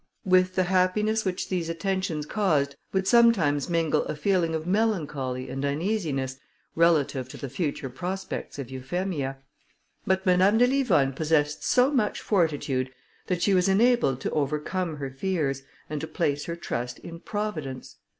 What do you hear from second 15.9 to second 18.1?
to place her trust in Providence.